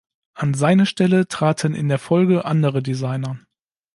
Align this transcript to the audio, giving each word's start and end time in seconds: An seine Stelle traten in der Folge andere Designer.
An 0.33 0.55
seine 0.55 0.87
Stelle 0.87 1.27
traten 1.27 1.75
in 1.75 1.87
der 1.87 1.99
Folge 1.99 2.43
andere 2.43 2.81
Designer. 2.81 3.37